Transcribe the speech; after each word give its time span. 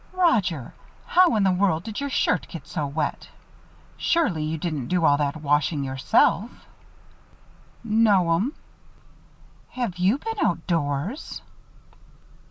"Roger, 0.13 0.73
how 1.05 1.35
in 1.35 1.43
the 1.43 1.51
world 1.51 1.83
did 1.83 1.99
your 1.99 2.09
shirt 2.09 2.47
get 2.47 2.65
so 2.65 2.87
wet? 2.87 3.29
Surely 3.97 4.43
you 4.43 4.57
didn't 4.57 4.87
do 4.87 5.05
all 5.05 5.15
that 5.17 5.35
washing 5.37 5.83
yourself?" 5.83 6.49
"No'm." 7.83 8.55
"Have 9.69 9.99
you 9.99 10.17
been 10.17 10.39
outdoors?" 10.43 11.43